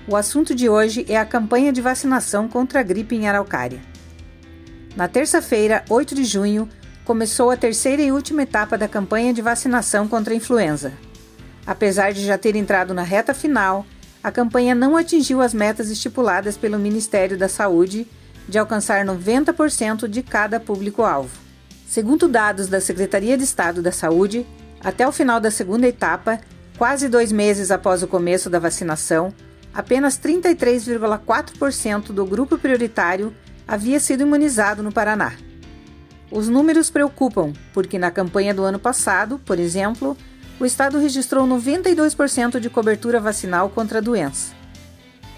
[0.08, 3.93] O assunto de hoje é a campanha de vacinação contra a gripe em Araucária.
[4.96, 6.68] Na terça-feira, 8 de junho,
[7.04, 10.92] começou a terceira e última etapa da campanha de vacinação contra a influenza.
[11.66, 13.84] Apesar de já ter entrado na reta final,
[14.22, 18.06] a campanha não atingiu as metas estipuladas pelo Ministério da Saúde
[18.48, 21.36] de alcançar 90% de cada público-alvo.
[21.88, 24.46] Segundo dados da Secretaria de Estado da Saúde,
[24.80, 26.40] até o final da segunda etapa,
[26.78, 29.34] quase dois meses após o começo da vacinação,
[29.72, 33.34] apenas 33,4% do grupo prioritário
[33.66, 35.32] havia sido imunizado no Paraná.
[36.30, 40.16] Os números preocupam, porque na campanha do ano passado, por exemplo,
[40.58, 44.52] o estado registrou 92% de cobertura vacinal contra a doença.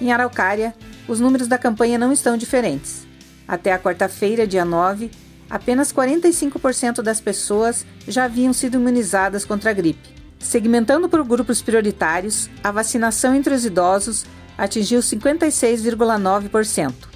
[0.00, 0.74] Em Araucária,
[1.08, 3.06] os números da campanha não estão diferentes.
[3.46, 5.10] Até a quarta-feira, dia 9,
[5.48, 10.14] apenas 45% das pessoas já haviam sido imunizadas contra a gripe.
[10.38, 17.15] Segmentando por grupos prioritários, a vacinação entre os idosos atingiu 56,9%.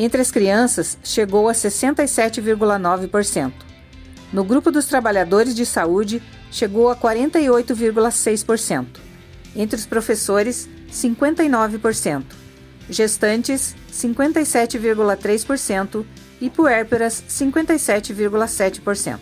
[0.00, 3.52] Entre as crianças, chegou a 67,9%.
[4.32, 8.86] No grupo dos trabalhadores de saúde, chegou a 48,6%.
[9.54, 12.24] Entre os professores, 59%.
[12.88, 16.06] Gestantes, 57,3%
[16.40, 19.18] e puérperas, 57,7%.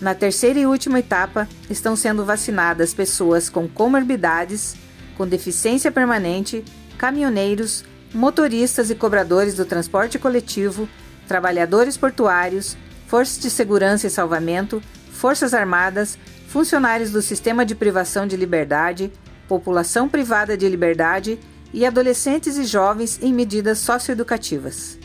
[0.00, 4.74] Na terceira e última etapa, estão sendo vacinadas pessoas com comorbidades,
[5.16, 6.64] com deficiência permanente,
[6.98, 7.84] caminhoneiros,
[8.14, 10.88] motoristas e cobradores do transporte coletivo,
[11.26, 12.76] trabalhadores portuários,
[13.08, 14.80] forças de segurança e salvamento,
[15.12, 16.16] forças armadas,
[16.48, 19.12] funcionários do sistema de privação de liberdade,
[19.48, 21.38] população privada de liberdade
[21.72, 24.96] e adolescentes e jovens em medidas socioeducativas.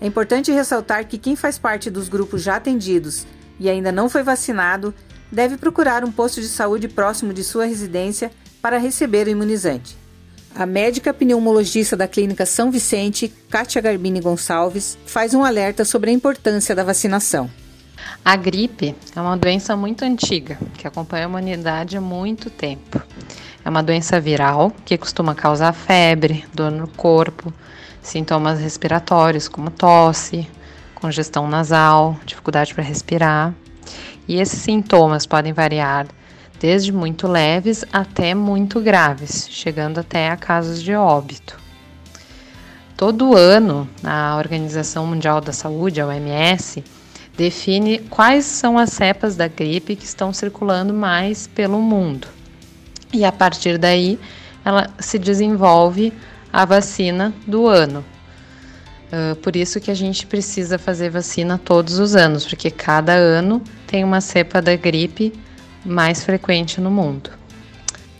[0.00, 3.26] É importante ressaltar que quem faz parte dos grupos já atendidos
[3.58, 4.94] e ainda não foi vacinado
[5.32, 8.30] deve procurar um posto de saúde próximo de sua residência
[8.62, 10.05] para receber o imunizante.
[10.58, 16.12] A médica pneumologista da Clínica São Vicente, Kátia Garbini Gonçalves, faz um alerta sobre a
[16.14, 17.50] importância da vacinação.
[18.24, 23.02] A gripe é uma doença muito antiga, que acompanha a humanidade há muito tempo.
[23.62, 27.52] É uma doença viral que costuma causar febre, dor no corpo,
[28.00, 30.48] sintomas respiratórios como tosse,
[30.94, 33.52] congestão nasal, dificuldade para respirar.
[34.26, 36.06] E esses sintomas podem variar
[36.58, 41.58] desde muito leves até muito graves, chegando até a casos de óbito.
[42.96, 46.82] Todo ano, a Organização Mundial da Saúde, a OMS,
[47.36, 52.26] define quais são as cepas da gripe que estão circulando mais pelo mundo.
[53.12, 54.18] E a partir daí,
[54.64, 56.12] ela se desenvolve
[56.52, 58.04] a vacina do ano.
[59.12, 63.62] Uh, por isso que a gente precisa fazer vacina todos os anos, porque cada ano
[63.86, 65.32] tem uma cepa da gripe
[65.86, 67.30] mais frequente no mundo.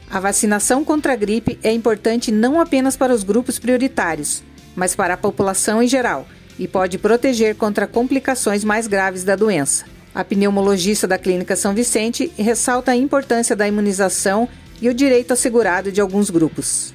[0.09, 4.43] A vacinação contra a gripe é importante não apenas para os grupos prioritários,
[4.75, 6.27] mas para a população em geral
[6.59, 9.85] e pode proteger contra complicações mais graves da doença.
[10.15, 14.49] A pneumologista da Clínica São Vicente ressalta a importância da imunização
[14.81, 16.95] e o direito assegurado de alguns grupos.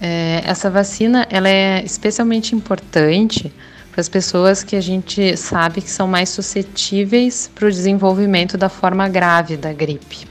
[0.00, 3.52] É, essa vacina ela é especialmente importante
[4.00, 9.08] as pessoas que a gente sabe que são mais suscetíveis para o desenvolvimento da forma
[9.08, 10.28] grave da gripe.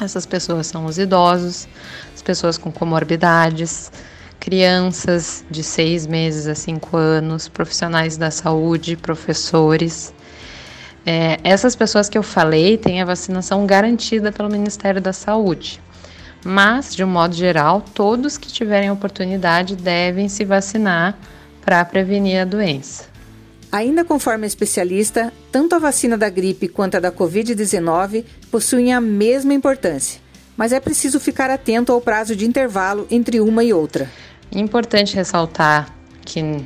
[0.00, 1.68] Essas pessoas são os idosos,
[2.14, 3.92] as pessoas com comorbidades,
[4.40, 10.12] crianças de seis meses a cinco anos, profissionais da saúde, professores.
[11.06, 15.80] É, essas pessoas que eu falei têm a vacinação garantida pelo Ministério da Saúde.
[16.44, 21.16] Mas, de um modo geral, todos que tiverem oportunidade devem se vacinar
[21.64, 23.04] para prevenir a doença.
[23.72, 29.54] Ainda conforme especialista, tanto a vacina da gripe quanto a da Covid-19 possuem a mesma
[29.54, 30.20] importância,
[30.56, 34.10] mas é preciso ficar atento ao prazo de intervalo entre uma e outra.
[34.50, 36.64] Importante ressaltar que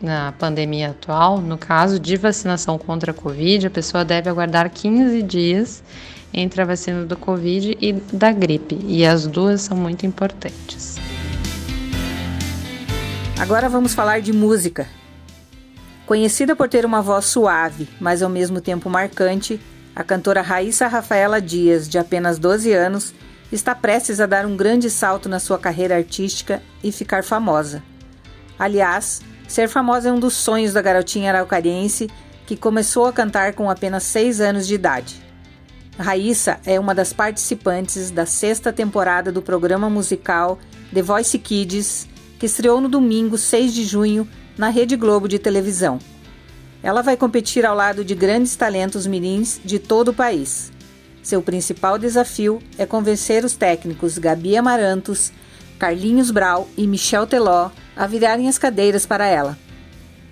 [0.00, 5.22] na pandemia atual, no caso de vacinação contra a Covid, a pessoa deve aguardar 15
[5.22, 5.82] dias
[6.32, 11.05] entre a vacina do Covid e da gripe, e as duas são muito importantes.
[13.38, 14.88] Agora vamos falar de música.
[16.06, 19.60] Conhecida por ter uma voz suave, mas ao mesmo tempo marcante,
[19.94, 23.14] a cantora Raíssa Rafaela Dias, de apenas 12 anos,
[23.52, 27.82] está prestes a dar um grande salto na sua carreira artística e ficar famosa.
[28.58, 32.08] Aliás, ser famosa é um dos sonhos da garotinha araucariense
[32.46, 35.22] que começou a cantar com apenas 6 anos de idade.
[35.98, 40.58] Raíssa é uma das participantes da sexta temporada do programa musical
[40.92, 45.98] The Voice Kids, que estreou no domingo 6 de junho na Rede Globo de televisão.
[46.82, 50.70] Ela vai competir ao lado de grandes talentos mirins de todo o país.
[51.22, 55.32] Seu principal desafio é convencer os técnicos Gabi Amarantos,
[55.78, 59.58] Carlinhos Brau e Michel Teló a virarem as cadeiras para ela.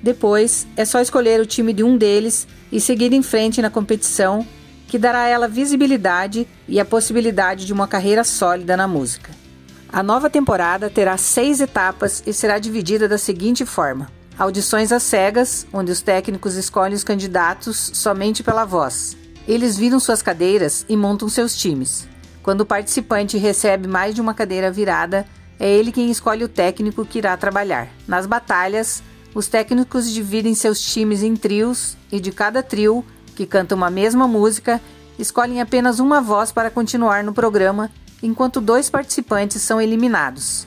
[0.03, 4.47] Depois, é só escolher o time de um deles e seguir em frente na competição,
[4.87, 9.44] que dará a ela visibilidade e a possibilidade de uma carreira sólida na música.
[9.95, 15.69] A nova temporada terá seis etapas e será dividida da seguinte forma: audições às cegas,
[15.73, 19.17] onde os técnicos escolhem os candidatos somente pela voz.
[19.47, 22.09] Eles viram suas cadeiras e montam seus times.
[22.43, 25.25] Quando o participante recebe mais de uma cadeira virada,
[25.61, 27.87] é ele quem escolhe o técnico que irá trabalhar.
[28.09, 29.01] Nas batalhas,
[29.33, 33.05] os técnicos dividem seus times em trios e de cada trio,
[33.37, 34.81] que canta uma mesma música,
[35.21, 37.93] escolhem apenas uma voz para continuar no programa,
[38.25, 40.67] enquanto dois participantes são eliminados.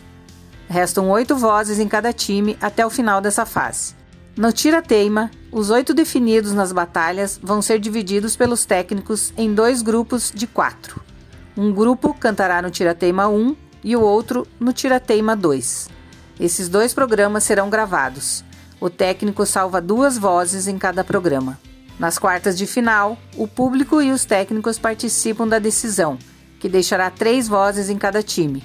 [0.70, 3.96] Restam oito vozes em cada time até o final dessa fase.
[4.38, 10.32] No tira-teima, os oito definidos nas batalhas vão ser divididos pelos técnicos em dois grupos
[10.34, 11.02] de quatro.
[11.58, 15.90] Um grupo cantará no tira-teima 1 e o outro no tira-teima 2.
[16.40, 18.44] Esses dois programas serão gravados.
[18.80, 21.60] O técnico salva duas vozes em cada programa.
[21.98, 26.20] Nas quartas de final, o público e os técnicos participam da decisão,
[26.60, 28.64] que deixará três vozes em cada time.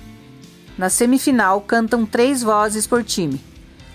[0.77, 3.41] Na semifinal, cantam três vozes por time.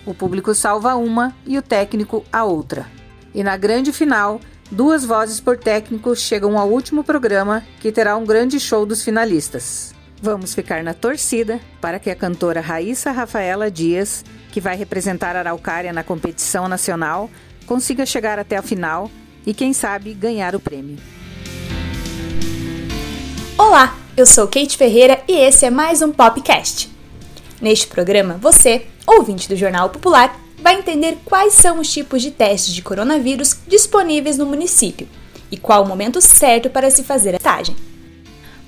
[0.06, 2.86] O público salva uma e o técnico a outra.
[3.34, 4.40] E na grande final,
[4.70, 9.94] duas vozes por técnico chegam ao último programa, que terá um grande show dos finalistas.
[10.20, 15.40] Vamos ficar na torcida para que a cantora Raíssa Rafaela Dias, que vai representar a
[15.40, 17.30] Araucária na competição nacional,
[17.66, 19.10] consiga chegar até a final
[19.46, 20.98] e, quem sabe, ganhar o prêmio.
[23.58, 26.88] Olá, eu sou Kate Ferreira e esse é mais um Popcast.
[27.60, 32.72] Neste programa, você, ouvinte do Jornal Popular, vai entender quais são os tipos de testes
[32.72, 35.08] de coronavírus disponíveis no município
[35.50, 37.74] e qual o momento certo para se fazer a testagem.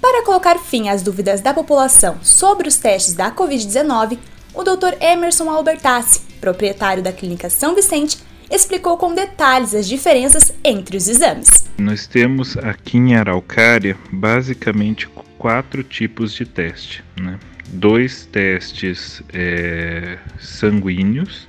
[0.00, 4.18] Para colocar fim às dúvidas da população sobre os testes da Covid-19,
[4.52, 5.00] o Dr.
[5.00, 8.18] Emerson Albertassi, proprietário da Clínica São Vicente,
[8.50, 11.64] explicou com detalhes as diferenças entre os exames.
[11.78, 15.08] Nós temos aqui em Araucária basicamente
[15.38, 17.04] quatro tipos de teste.
[17.18, 17.38] Né?
[17.68, 21.46] Dois testes é, sanguíneos,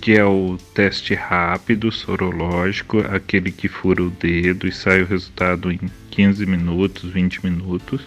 [0.00, 5.70] que é o teste rápido sorológico, aquele que fura o dedo e sai o resultado
[5.70, 5.78] em
[6.10, 8.00] 15 minutos, 20 minutos.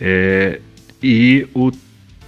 [0.00, 0.60] É,
[1.02, 1.70] e o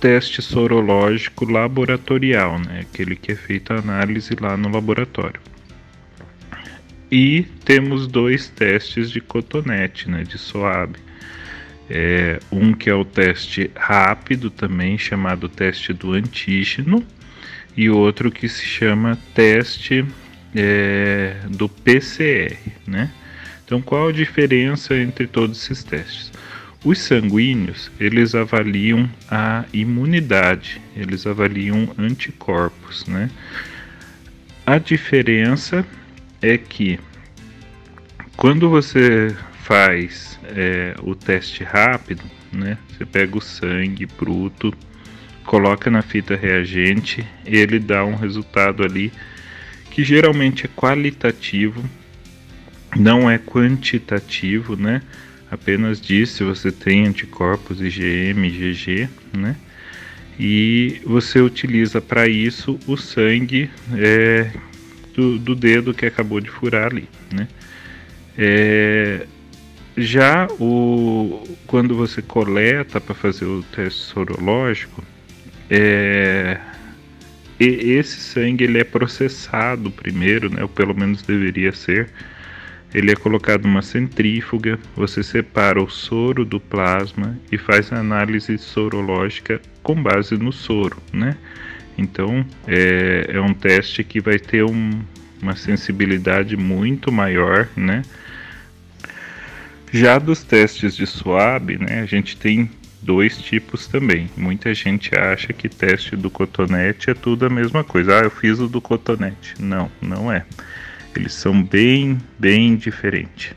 [0.01, 2.81] teste sorológico laboratorial, né?
[2.81, 5.41] aquele que é feito a análise lá no laboratório.
[7.11, 10.97] E temos dois testes de cotonete, né, de SOAB.
[11.89, 17.05] É, um que é o teste rápido também, chamado teste do antígeno,
[17.77, 20.05] e outro que se chama teste
[20.55, 22.57] é, do PCR,
[22.87, 23.11] né?
[23.65, 26.33] Então, qual a diferença entre todos esses testes?
[26.87, 33.29] Os sanguíneos, eles avaliam a imunidade, eles avaliam anticorpos, né?
[34.65, 35.85] A diferença
[36.41, 37.01] é que
[38.37, 42.79] quando você faz é, o teste rápido, né?
[42.91, 44.73] Você pega o sangue bruto,
[45.45, 49.13] coloca na fita reagente, ele dá um resultado ali
[49.91, 51.85] que geralmente é qualitativo,
[52.95, 55.03] não é quantitativo, né?
[55.51, 59.57] Apenas diz se você tem anticorpos IgM, IgG, né?
[60.39, 64.51] E você utiliza para isso o sangue é,
[65.15, 67.49] do, do, dedo que acabou de furar ali, né?
[68.37, 69.27] É,
[69.97, 75.03] já o, quando você coleta para fazer o teste sorológico,
[75.71, 76.61] é,
[77.59, 80.63] esse sangue ele é processado primeiro, né?
[80.63, 82.11] Ou pelo menos deveria ser
[82.97, 88.57] ele é colocado numa centrífuga, você separa o soro do plasma e faz a análise
[88.57, 91.37] sorológica com base no soro, né?
[91.99, 94.99] Então é, é um teste que vai ter um,
[95.43, 98.01] uma sensibilidade muito maior, né?
[99.93, 102.71] Já dos testes de SWAB, né, a gente tem
[103.03, 104.31] dois tipos também.
[104.35, 108.21] Muita gente acha que teste do cotonete é tudo a mesma coisa.
[108.21, 109.55] Ah, eu fiz o do cotonete.
[109.61, 110.47] Não, não é.
[111.17, 113.55] Eles são bem, bem diferentes.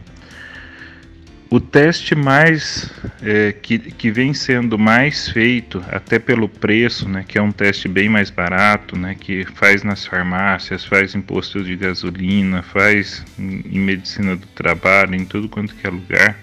[1.50, 2.92] o teste mais
[3.24, 7.88] é, que, que vem sendo mais feito, até pelo preço, né, que é um teste
[7.88, 13.64] bem mais barato, né, que faz nas farmácias, faz em postos de gasolina, faz em,
[13.66, 16.38] em medicina do trabalho, em tudo quanto que é lugar,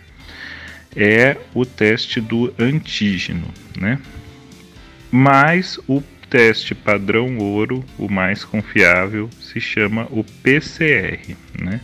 [0.96, 3.98] é o teste do antígeno, né?
[5.10, 11.80] Mas o teste padrão ouro, o mais confiável, se chama o PCR, né?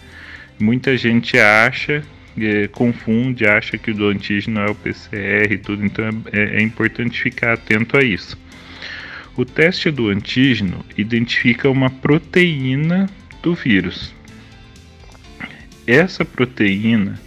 [0.59, 2.03] Muita gente acha
[2.39, 6.63] é, confunde, acha que o do antígeno é o PCR e tudo, então é, é
[6.63, 8.39] importante ficar atento a isso.
[9.37, 13.09] O teste do antígeno identifica uma proteína
[13.43, 14.15] do vírus.
[15.87, 17.19] Essa proteína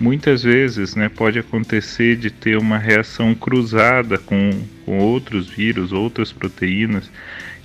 [0.00, 4.50] muitas vezes né, pode acontecer de ter uma reação cruzada com,
[4.86, 7.10] com outros vírus, outras proteínas,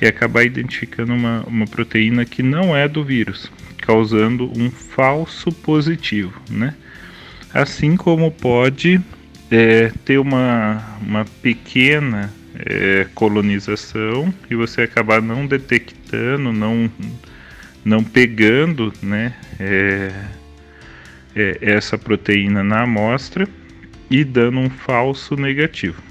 [0.01, 6.41] e acabar identificando uma, uma proteína que não é do vírus, causando um falso positivo,
[6.49, 6.75] né?
[7.53, 8.99] Assim como pode
[9.49, 16.91] é, ter uma, uma pequena é, colonização e você acabar não detectando, não,
[17.85, 19.33] não pegando, né?
[19.57, 20.11] É,
[21.35, 23.47] é essa proteína na amostra
[24.09, 26.01] e dando um falso negativo.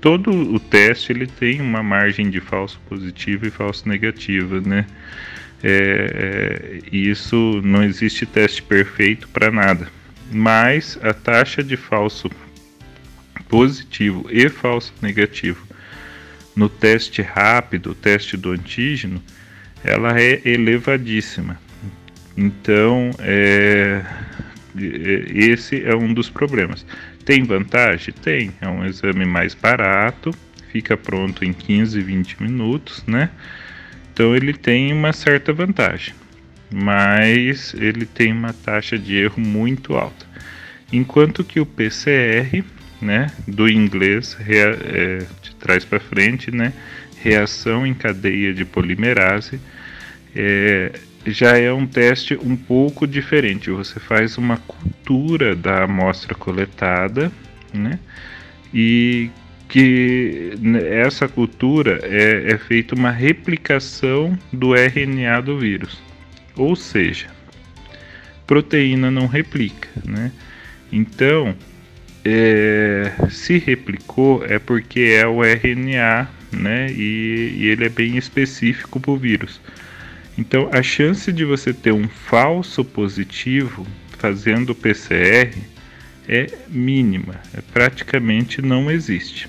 [0.00, 4.86] Todo o teste ele tem uma margem de falso positivo e falso negativo, né?
[5.62, 9.88] É, é, isso não existe teste perfeito para nada,
[10.30, 12.30] mas a taxa de falso
[13.48, 15.66] positivo e falso negativo
[16.54, 19.22] no teste rápido, o teste do antígeno,
[19.82, 21.58] ela é elevadíssima.
[22.36, 24.02] Então, é,
[24.76, 26.84] é esse é um dos problemas.
[27.24, 28.12] Tem vantagem?
[28.12, 28.52] Tem.
[28.60, 30.30] É um exame mais barato,
[30.70, 33.30] fica pronto em 15, 20 minutos, né?
[34.12, 36.14] Então ele tem uma certa vantagem,
[36.72, 40.26] mas ele tem uma taxa de erro muito alta.
[40.92, 42.62] Enquanto que o PCR,
[43.02, 46.72] né, do inglês, é, de trás para frente, né,
[47.20, 49.58] reação em cadeia de polimerase,
[50.36, 50.92] é,
[51.26, 53.70] já é um teste um pouco diferente.
[53.70, 57.30] Você faz uma cultura da amostra coletada,
[57.72, 57.98] né,
[58.72, 59.30] e
[59.68, 60.52] que
[60.90, 66.00] essa cultura é, é feita uma replicação do RNA do vírus.
[66.56, 67.26] Ou seja,
[68.46, 70.30] proteína não replica, né?
[70.92, 71.56] Então,
[72.24, 76.90] é, se replicou é porque é o RNA, né?
[76.92, 79.60] E, e ele é bem específico para o vírus.
[80.36, 83.86] Então, a chance de você ter um falso positivo
[84.18, 85.56] fazendo PCR
[86.28, 89.48] é mínima, é praticamente não existe.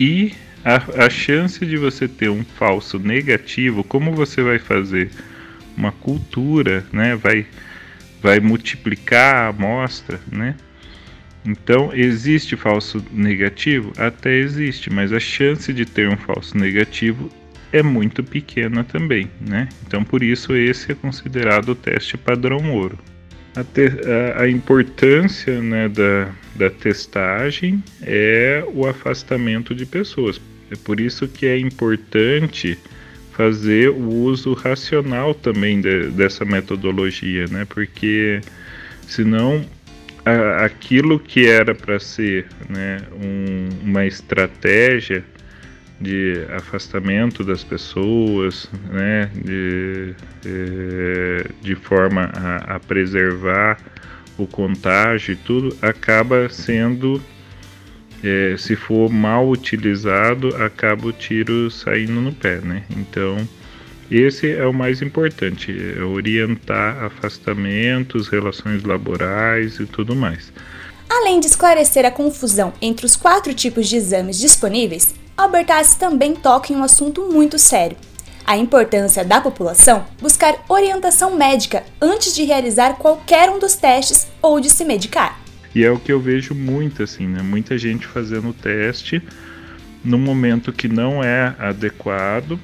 [0.00, 0.32] E
[0.64, 5.10] a, a chance de você ter um falso negativo, como você vai fazer
[5.76, 7.14] uma cultura, né?
[7.14, 7.46] Vai,
[8.20, 10.56] vai multiplicar a amostra, né?
[11.44, 13.92] Então, existe falso negativo?
[13.96, 17.30] Até existe, mas a chance de ter um falso negativo
[17.72, 19.68] é muito pequena também, né?
[19.86, 22.98] Então, por isso, esse é considerado o teste padrão ouro
[23.58, 30.40] a, te, a, a importância né, da, da testagem é o afastamento de pessoas.
[30.70, 32.78] É por isso que é importante
[33.32, 37.64] fazer o uso racional também de, dessa metodologia, né?
[37.68, 38.40] Porque
[39.06, 39.64] senão
[40.24, 45.24] a, aquilo que era para ser né, um, uma estratégia
[46.00, 53.78] de afastamento das pessoas, né, de, de, de forma a, a, preservar
[54.36, 57.20] o contágio e tudo, acaba sendo,
[58.22, 62.84] é, se for mal utilizado, acaba o tiro saindo no pé, né?
[62.96, 63.36] Então,
[64.08, 70.52] esse é o mais importante, é orientar afastamentos, relações laborais e tudo mais.
[71.08, 76.72] Além de esclarecer a confusão entre os quatro tipos de exames disponíveis, Albertassi também toca
[76.72, 77.96] em um assunto muito sério:
[78.46, 84.60] a importância da população buscar orientação médica antes de realizar qualquer um dos testes ou
[84.60, 85.40] de se medicar.
[85.74, 87.42] E é o que eu vejo muito assim, né?
[87.42, 89.22] Muita gente fazendo o teste
[90.04, 92.58] no momento que não é adequado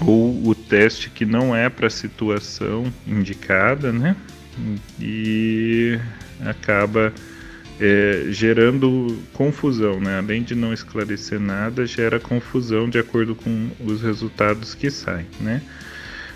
[0.00, 4.16] ou o teste que não é para a situação indicada, né?
[5.00, 5.98] E
[6.44, 7.12] acaba
[7.80, 10.18] é, gerando confusão, né?
[10.18, 15.62] Além de não esclarecer nada, gera confusão de acordo com os resultados que saem, né?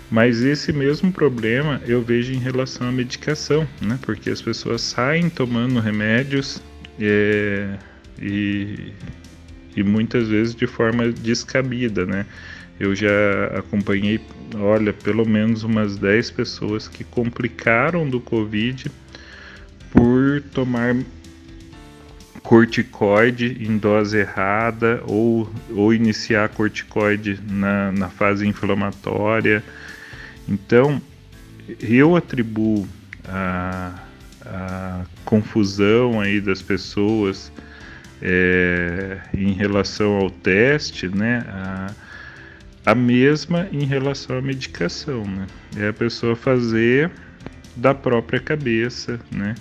[0.09, 3.99] Mas esse mesmo problema eu vejo em relação à medicação, né?
[4.01, 6.61] Porque as pessoas saem tomando remédios
[6.99, 7.77] é,
[8.21, 8.93] e,
[9.75, 12.25] e muitas vezes de forma descabida, né?
[12.79, 14.19] Eu já acompanhei,
[14.55, 18.91] olha, pelo menos umas 10 pessoas que complicaram do Covid
[19.91, 20.95] por tomar
[22.47, 29.61] corticoide em dose errada ou, ou iniciar corticoide na, na fase inflamatória.
[30.47, 31.01] Então,
[31.81, 32.87] eu atribuo
[33.27, 33.95] a,
[34.45, 37.51] a confusão aí das pessoas
[38.21, 41.43] é, em relação ao teste, né?
[41.49, 41.91] A,
[42.85, 45.47] a mesma em relação à medicação, né?
[45.75, 47.11] É a pessoa fazer
[47.75, 49.53] da própria cabeça, né?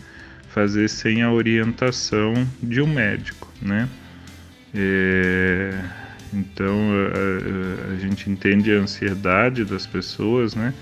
[0.56, 2.32] Fazer sem a orientação
[2.62, 3.86] de um médico, né?
[4.74, 5.78] É,
[6.32, 6.74] então
[7.12, 10.72] a, a, gente entende a ansiedade das pessoas, né?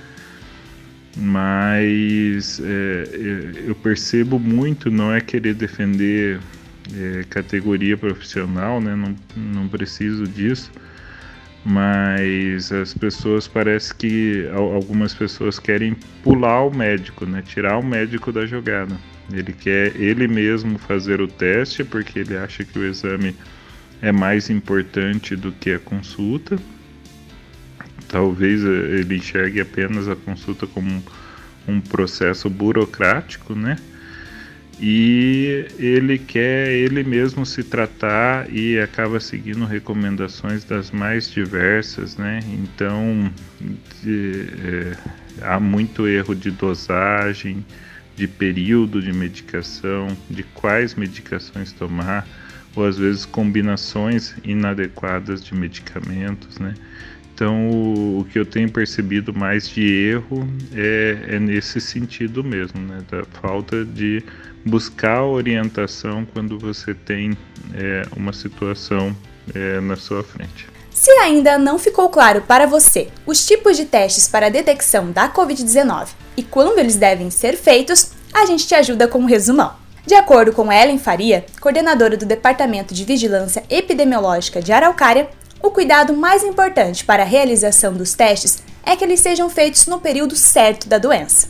[1.16, 6.38] Mas é, é eu percebo muito, não é querer defender
[6.96, 8.94] é, categoria profissional, né?
[8.94, 10.70] Não, não preciso disso
[11.64, 17.42] mas as pessoas parece que algumas pessoas querem pular o médico, né?
[17.42, 18.94] Tirar o médico da jogada.
[19.32, 23.34] Ele quer ele mesmo fazer o teste porque ele acha que o exame
[24.02, 26.58] é mais importante do que a consulta.
[28.08, 31.02] Talvez eh, ele enxergue apenas a consulta como
[31.66, 33.76] um processo burocrático, né?
[34.80, 42.40] e ele quer ele mesmo se tratar e acaba seguindo recomendações das mais diversas, né?
[42.52, 43.30] Então
[44.02, 44.96] de, é,
[45.42, 47.64] há muito erro de dosagem,
[48.16, 52.26] de período de medicação, de quais medicações tomar,
[52.76, 56.74] ou às vezes combinações inadequadas de medicamentos, né?
[57.34, 62.80] Então, o, o, que eu tenho percebido mais de erro é, é nesse sentido mesmo,
[62.80, 63.00] né?
[63.10, 64.22] Da falta de
[64.64, 67.36] buscar orientação quando você tem
[67.74, 69.14] é, uma situação
[69.52, 70.73] é, na sua frente.
[70.94, 75.28] Se ainda não ficou claro para você os tipos de testes para a detecção da
[75.28, 79.74] Covid-19 e quando eles devem ser feitos, a gente te ajuda com um resumão.
[80.06, 85.28] De acordo com Ellen Faria, coordenadora do Departamento de Vigilância Epidemiológica de Araucária,
[85.60, 89.98] o cuidado mais importante para a realização dos testes é que eles sejam feitos no
[89.98, 91.48] período certo da doença.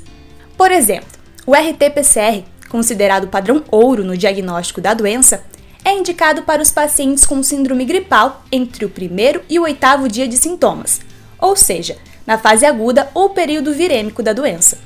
[0.56, 1.08] Por exemplo,
[1.46, 5.44] o RT-PCR considerado padrão ouro no diagnóstico da doença,
[5.85, 10.27] é indicado para os pacientes com síndrome gripal entre o primeiro e o oitavo dia
[10.27, 11.01] de sintomas,
[11.38, 14.79] ou seja, na fase aguda ou período virêmico da doença.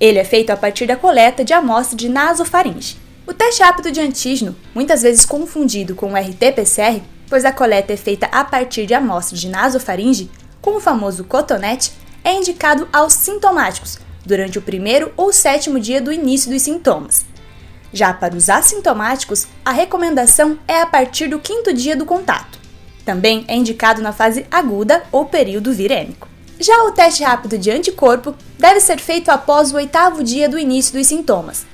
[0.00, 2.96] Ele é feito a partir da coleta de amostra de nasofaringe.
[3.26, 7.96] O teste rápido de antígeno, muitas vezes confundido com o RT-PCR, pois a coleta é
[7.96, 11.92] feita a partir de amostra de nasofaringe, com o famoso cotonete,
[12.24, 17.24] é indicado aos sintomáticos, durante o primeiro ou sétimo dia do início dos sintomas,
[17.92, 22.58] já para os assintomáticos, a recomendação é a partir do quinto dia do contato.
[23.04, 26.28] Também é indicado na fase aguda ou período virêmico.
[26.58, 30.92] Já o teste rápido de anticorpo deve ser feito após o oitavo dia do início
[30.92, 31.64] dos sintomas.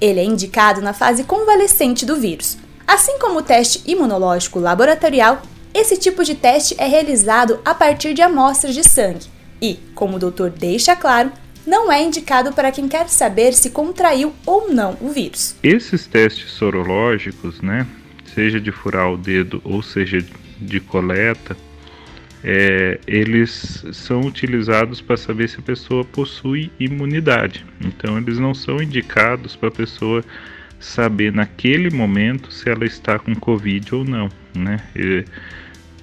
[0.00, 2.56] Ele é indicado na fase convalescente do vírus.
[2.86, 5.42] Assim como o teste imunológico laboratorial,
[5.74, 9.26] esse tipo de teste é realizado a partir de amostras de sangue
[9.62, 11.30] e, como o doutor deixa claro,
[11.66, 15.56] não é indicado para quem quer saber se contraiu ou não o vírus.
[15.62, 17.86] Esses testes sorológicos, né,
[18.34, 20.24] seja de furar o dedo ou seja
[20.60, 21.56] de coleta,
[22.42, 27.66] é, eles são utilizados para saber se a pessoa possui imunidade.
[27.80, 30.24] Então, eles não são indicados para a pessoa
[30.78, 34.78] saber naquele momento se ela está com Covid ou não, né?
[34.96, 35.24] E,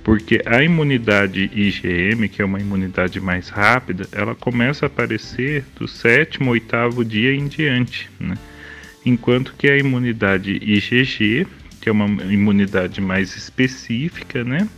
[0.08, 5.86] porque a imunidade IgM, que é uma imunidade mais rápida, ela começa a aparecer do
[5.86, 8.38] sétimo, oitavo dia em diante, né?
[9.06, 11.46] enquanto que a imunidade IgG,
[11.82, 14.70] que é uma imunidade mais específica, né?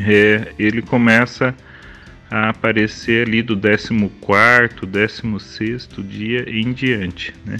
[0.00, 1.54] É, ele começa
[2.28, 7.58] a aparecer ali do 14º, 16º dia em diante, né?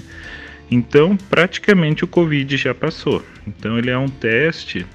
[0.69, 3.25] Então, praticamente o COVID já passou.
[3.47, 4.85] Então, ele é um teste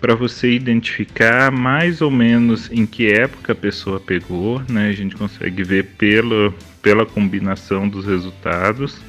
[0.00, 4.88] para você identificar mais ou menos em que época a pessoa pegou, né?
[4.88, 9.00] A gente consegue ver pela, pela combinação dos resultados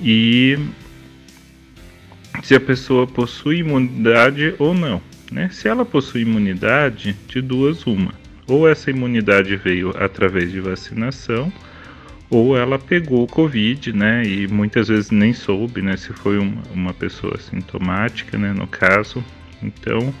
[0.00, 0.58] e
[2.42, 5.48] se a pessoa possui imunidade ou não, né?
[5.52, 8.12] Se ela possui imunidade, de duas uma,
[8.46, 11.52] ou essa imunidade veio através de vacinação
[12.30, 14.24] ou ela pegou Covid, né?
[14.24, 15.96] E muitas vezes nem soube, né?
[15.96, 18.52] Se foi uma, uma pessoa sintomática, né?
[18.52, 19.24] No caso,
[19.64, 20.14] então,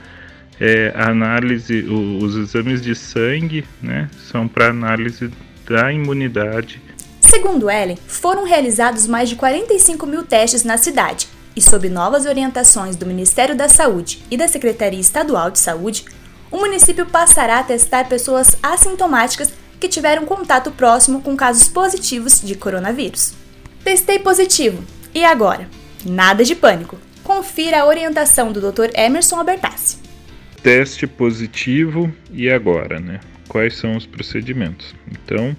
[0.60, 5.30] é, a análise, o, os exames de sangue, né, são para análise
[5.68, 6.80] da imunidade.
[7.20, 11.26] Segundo Ellen, foram realizados mais de 45 mil testes na cidade
[11.56, 16.04] e, sob novas orientações do Ministério da Saúde e da Secretaria Estadual de Saúde,
[16.50, 22.54] o município passará a testar pessoas assintomáticas que tiveram contato próximo com casos positivos de
[22.54, 23.34] coronavírus.
[23.82, 24.82] Testei positivo.
[25.14, 25.68] E agora?
[26.04, 26.98] Nada de pânico.
[27.24, 28.90] Confira a orientação do Dr.
[28.94, 29.98] Emerson Albertassi.
[30.62, 33.18] Teste positivo e agora, né?
[33.48, 34.94] Quais são os procedimentos?
[35.10, 35.56] Então,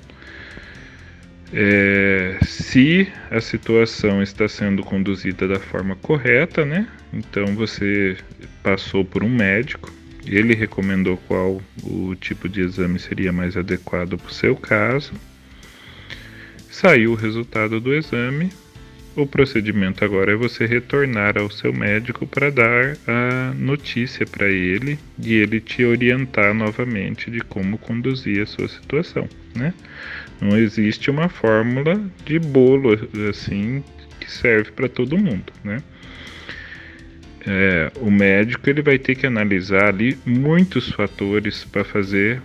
[1.52, 6.88] é, se a situação está sendo conduzida da forma correta, né?
[7.12, 8.18] Então você
[8.62, 9.92] passou por um médico,
[10.26, 15.14] ele recomendou qual o tipo de exame seria mais adequado para o seu caso.
[16.70, 18.52] Saiu o resultado do exame.
[19.16, 25.00] O procedimento agora é você retornar ao seu médico para dar a notícia para ele
[25.18, 29.74] e ele te orientar novamente de como conduzir a sua situação, né?
[30.42, 32.92] Não existe uma fórmula de bolo
[33.30, 33.82] assim
[34.20, 35.78] que serve para todo mundo, né?
[37.48, 42.42] É, o médico ele vai ter que analisar ali muitos fatores para fazer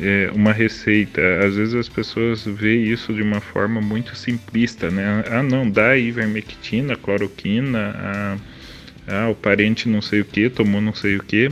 [0.00, 1.20] é, uma receita.
[1.44, 5.24] Às vezes as pessoas veem isso de uma forma muito simplista, né?
[5.30, 8.36] Ah, não, dá ivermectina, cloroquina, ah,
[9.06, 11.50] ah, o parente não sei o que, tomou não sei o que.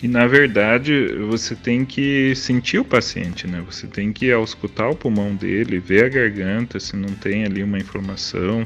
[0.00, 3.62] E na verdade você tem que sentir o paciente, né?
[3.68, 7.78] Você tem que auscultar o pulmão dele, ver a garganta se não tem ali uma
[7.78, 8.64] inflamação,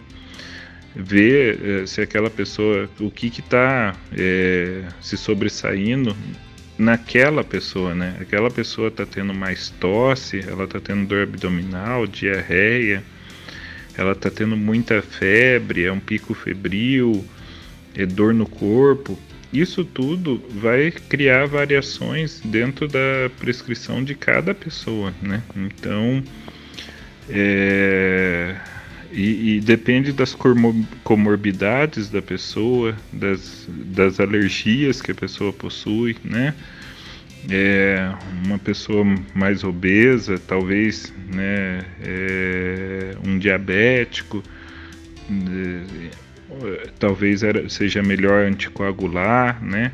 [0.94, 6.14] ver eh, se aquela pessoa, o que está eh, se sobressaindo
[6.78, 8.16] naquela pessoa, né?
[8.20, 13.02] Aquela pessoa está tendo mais tosse, ela está tendo dor abdominal, diarreia,
[13.96, 17.24] ela está tendo muita febre, é um pico febril,
[17.94, 19.18] é dor no corpo.
[19.52, 25.42] Isso tudo vai criar variações dentro da prescrição de cada pessoa, né?
[25.54, 26.24] Então,
[27.28, 28.56] é,
[29.12, 30.36] e, e, depende das
[31.04, 36.54] comorbidades da pessoa, das, das alergias que a pessoa possui, né?
[37.50, 38.10] É,
[38.44, 44.42] uma pessoa mais obesa, talvez né, é, um diabético,
[47.00, 49.92] talvez era, seja melhor anticoagular, né?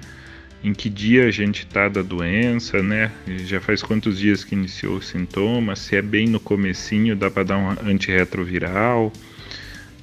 [0.63, 3.13] Em que dia a gente está da doença, né?
[3.45, 5.79] Já faz quantos dias que iniciou os sintomas?
[5.79, 9.13] Se é bem no comecinho, dá para dar um antirretroviral.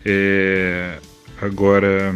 [0.06, 0.98] É,
[1.42, 2.16] agora,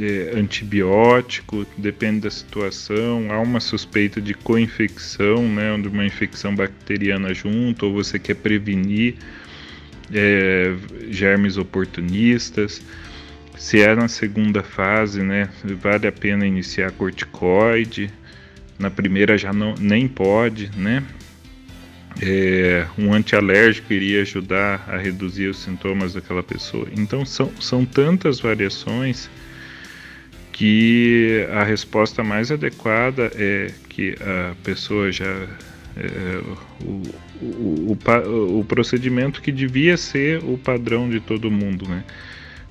[0.00, 3.30] é, antibiótico, depende da situação.
[3.30, 5.76] Há uma suspeita de co-infecção, né?
[5.76, 9.16] De uma infecção bacteriana junto, ou você quer prevenir
[10.10, 10.74] é,
[11.10, 12.82] germes oportunistas.
[13.58, 15.48] Se é na segunda fase, né,
[15.82, 18.08] vale a pena iniciar corticoide.
[18.78, 21.02] Na primeira já não, nem pode, né?
[22.22, 26.86] É, um antialérgico iria ajudar a reduzir os sintomas daquela pessoa.
[26.96, 29.28] Então são, são tantas variações
[30.52, 35.26] que a resposta mais adequada é que a pessoa já
[35.96, 36.42] é,
[36.80, 37.02] o,
[37.42, 42.04] o, o, o procedimento que devia ser o padrão de todo mundo, né?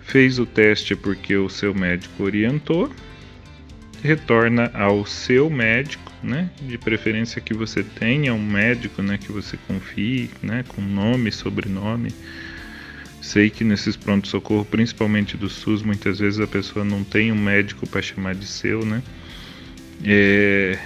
[0.07, 2.89] Fez o teste porque o seu médico orientou,
[4.01, 6.49] retorna ao seu médico, né?
[6.61, 9.17] De preferência que você tenha um médico, né?
[9.17, 10.63] Que você confie, né?
[10.67, 12.13] Com nome, sobrenome.
[13.21, 17.37] Sei que nesses pronto socorro, principalmente do SUS, muitas vezes a pessoa não tem um
[17.37, 19.03] médico para chamar de seu, né?
[20.05, 20.79] É,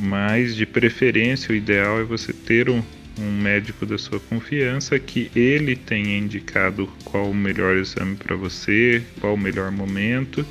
[0.00, 2.82] mas de preferência o ideal é você ter um,
[3.18, 9.02] um médico da sua confiança que ele tenha indicado qual o melhor exame para você,
[9.20, 10.44] qual o melhor momento,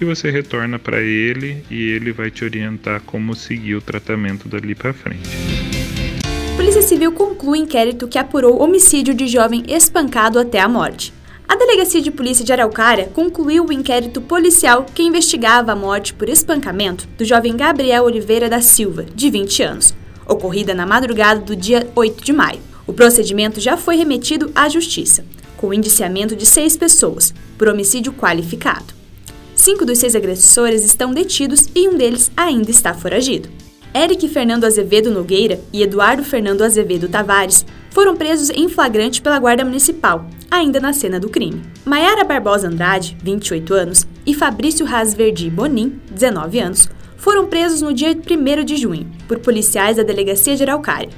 [0.00, 4.74] e você retorna para ele e ele vai te orientar como seguir o tratamento dali
[4.74, 5.28] para frente.
[6.56, 11.12] Polícia Civil conclui inquérito que apurou homicídio de jovem espancado até a morte.
[11.48, 16.28] A Delegacia de Polícia de Araucária concluiu o inquérito policial que investigava a morte por
[16.28, 19.94] espancamento do jovem Gabriel Oliveira da Silva, de 20 anos,
[20.30, 22.60] ocorrida na madrugada do dia 8 de maio.
[22.86, 25.24] O procedimento já foi remetido à Justiça,
[25.56, 28.94] com o indiciamento de seis pessoas, por homicídio qualificado.
[29.54, 33.48] Cinco dos seis agressores estão detidos e um deles ainda está foragido.
[33.94, 39.64] Eric Fernando Azevedo Nogueira e Eduardo Fernando Azevedo Tavares foram presos em flagrante pela Guarda
[39.64, 41.62] Municipal, ainda na cena do crime.
[41.84, 48.16] Maiara Barbosa Andrade, 28 anos, e Fabrício Rasverdi Bonin, 19 anos, foram presos no dia
[48.16, 51.10] 1 de junho por policiais da Delegacia de Araucária.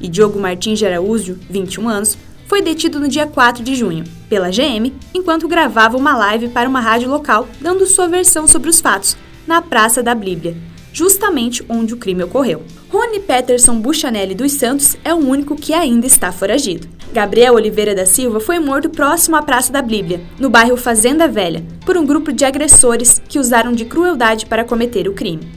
[0.00, 4.92] E Diogo Martins Araújo, 21 anos, foi detido no dia 4 de junho pela GM
[5.12, 9.60] enquanto gravava uma live para uma rádio local dando sua versão sobre os fatos na
[9.60, 10.56] Praça da Bíblia,
[10.98, 12.64] justamente onde o crime ocorreu.
[12.90, 16.88] Rony Peterson Buchanelli dos Santos é o único que ainda está foragido.
[17.12, 21.64] Gabriel Oliveira da Silva foi morto próximo à Praça da Bíblia, no bairro Fazenda Velha,
[21.86, 25.48] por um grupo de agressores que usaram de crueldade para cometer o crime.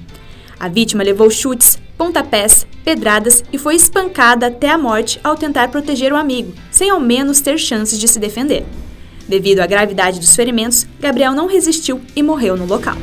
[0.60, 6.13] A vítima levou chutes, pontapés, pedradas e foi espancada até a morte ao tentar proteger
[6.13, 8.63] o amigo, sem ao menos ter chances de se defender.
[9.27, 12.97] Devido à gravidade dos ferimentos, Gabriel não resistiu e morreu no local.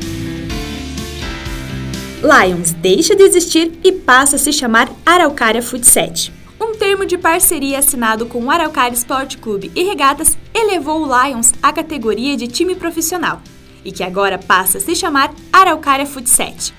[2.20, 6.33] Lions deixa de existir e passa a se chamar Araucária Futset.
[6.61, 11.52] Um termo de parceria assinado com o Araucária Sport Clube e Regatas elevou o Lions
[11.62, 13.40] à categoria de time profissional
[13.85, 16.74] e que agora passa a se chamar Araucária Futset.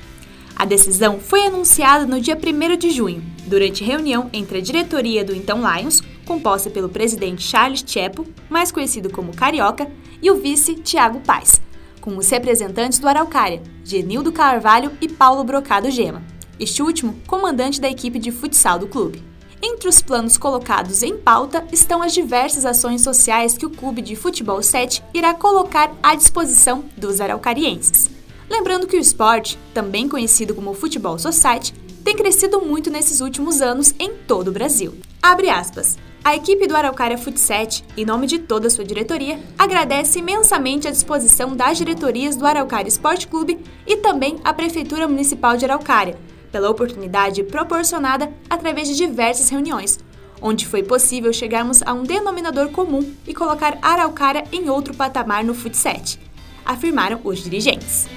[0.58, 5.34] A decisão foi anunciada no dia 1 de junho, durante reunião entre a diretoria do
[5.34, 9.89] então Lions, composta pelo presidente Charles Chepo, mais conhecido como Carioca,
[10.21, 11.62] e o vice Tiago Paes,
[12.02, 16.24] com os representantes do Araucária, Genildo Carvalho e Paulo Brocado Gema,
[16.60, 19.24] este último comandante da equipe de futsal do clube.
[19.62, 24.16] Entre os planos colocados em pauta estão as diversas ações sociais que o Clube de
[24.16, 28.10] Futebol 7 irá colocar à disposição dos araucarienses.
[28.50, 33.94] Lembrando que o esporte, também conhecido como Futebol Society, tem crescido muito nesses últimos anos
[34.00, 34.98] em todo o Brasil.
[35.22, 35.98] Abre aspas.
[36.24, 40.92] A equipe do Araucária Futset, em nome de toda a sua diretoria, agradece imensamente a
[40.92, 46.18] disposição das diretorias do Araucária Esporte Clube e também a Prefeitura Municipal de Araucária,
[46.52, 49.98] pela oportunidade proporcionada através de diversas reuniões,
[50.42, 55.54] onde foi possível chegarmos a um denominador comum e colocar Araucária em outro patamar no
[55.54, 56.20] Futset,
[56.66, 58.08] afirmaram os dirigentes.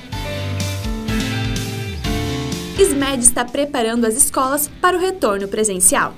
[2.77, 6.15] SMED está preparando as escolas para o retorno presencial.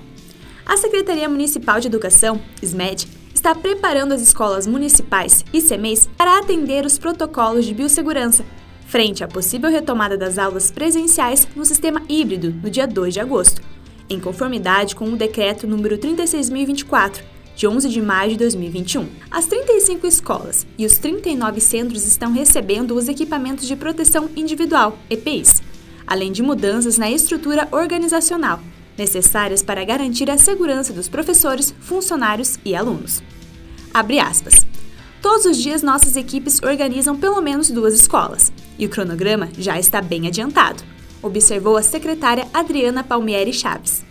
[0.66, 6.86] A Secretaria Municipal de Educação, SMED, está preparando as escolas municipais e CMEs para atender
[6.86, 8.44] os protocolos de biossegurança
[8.86, 13.60] frente à possível retomada das aulas presenciais no sistema híbrido no dia 2 de agosto,
[14.08, 17.22] em conformidade com o decreto número 36024,
[17.56, 19.06] de 11 de maio de 2021.
[19.30, 25.62] As 35 escolas e os 39 centros estão recebendo os equipamentos de proteção individual, EPIs,
[26.06, 28.60] além de mudanças na estrutura organizacional,
[28.96, 33.22] necessárias para garantir a segurança dos professores, funcionários e alunos.
[33.92, 34.66] Abre aspas.
[35.22, 40.02] Todos os dias nossas equipes organizam pelo menos duas escolas, e o cronograma já está
[40.02, 40.82] bem adiantado,
[41.22, 44.04] observou a secretária Adriana Palmieri Chaves.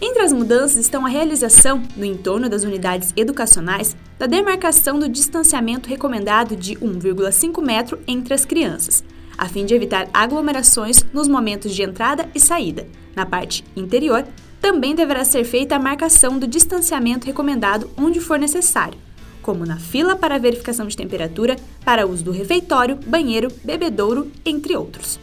[0.00, 5.88] Entre as mudanças estão a realização, no entorno das unidades educacionais, da demarcação do distanciamento
[5.88, 9.04] recomendado de 1,5 metro entre as crianças,
[9.36, 12.86] a fim de evitar aglomerações nos momentos de entrada e saída.
[13.14, 14.24] Na parte interior,
[14.60, 18.98] também deverá ser feita a marcação do distanciamento recomendado onde for necessário,
[19.42, 25.20] como na fila para verificação de temperatura, para uso do refeitório, banheiro, bebedouro, entre outros.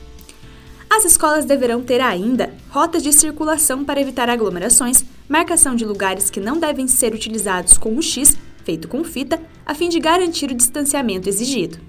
[0.88, 6.39] As escolas deverão ter ainda rotas de circulação para evitar aglomerações, marcação de lugares que
[6.39, 10.56] não devem ser utilizados com o X, feito com fita, a fim de garantir o
[10.56, 11.80] distanciamento exigido.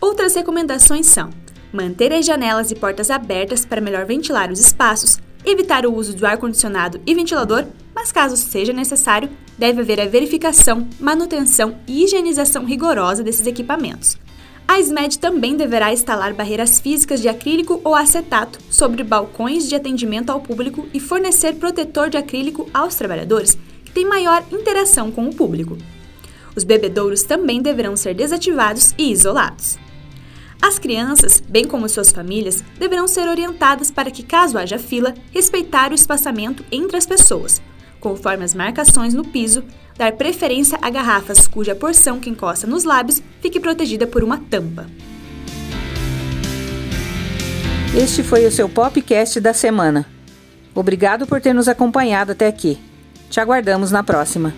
[0.00, 1.30] Outras recomendações são
[1.72, 6.26] manter as janelas e portas abertas para melhor ventilar os espaços, evitar o uso do
[6.26, 13.22] ar-condicionado e ventilador, mas caso seja necessário, deve haver a verificação, manutenção e higienização rigorosa
[13.22, 14.18] desses equipamentos.
[14.66, 20.30] A SMED também deverá instalar barreiras físicas de acrílico ou acetato sobre balcões de atendimento
[20.30, 25.34] ao público e fornecer protetor de acrílico aos trabalhadores que têm maior interação com o
[25.34, 25.76] público.
[26.54, 29.76] Os bebedouros também deverão ser desativados e isolados.
[30.62, 35.90] As crianças, bem como suas famílias, deverão ser orientadas para que, caso haja fila, respeitar
[35.90, 37.62] o espaçamento entre as pessoas,
[37.98, 39.64] conforme as marcações no piso,
[39.96, 44.86] dar preferência a garrafas cuja porção que encosta nos lábios fique protegida por uma tampa.
[47.96, 50.06] Este foi o seu podcast da semana.
[50.74, 52.78] Obrigado por ter nos acompanhado até aqui.
[53.30, 54.54] Te aguardamos na próxima.